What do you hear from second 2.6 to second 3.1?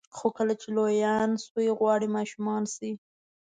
شئ.